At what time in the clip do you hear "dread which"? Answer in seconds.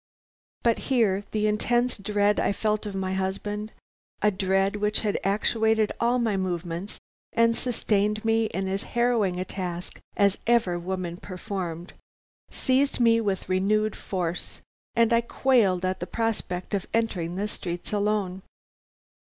4.31-5.01